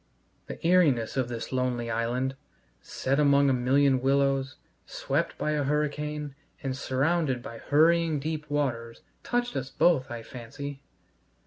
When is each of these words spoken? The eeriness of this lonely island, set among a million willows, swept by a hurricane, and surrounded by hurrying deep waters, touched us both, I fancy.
The 0.47 0.57
eeriness 0.67 1.15
of 1.15 1.27
this 1.29 1.51
lonely 1.51 1.91
island, 1.91 2.35
set 2.81 3.19
among 3.19 3.51
a 3.51 3.53
million 3.53 4.01
willows, 4.01 4.55
swept 4.87 5.37
by 5.37 5.51
a 5.51 5.63
hurricane, 5.63 6.33
and 6.63 6.75
surrounded 6.75 7.43
by 7.43 7.59
hurrying 7.59 8.19
deep 8.19 8.49
waters, 8.49 9.01
touched 9.21 9.55
us 9.55 9.69
both, 9.69 10.09
I 10.09 10.23
fancy. 10.23 10.81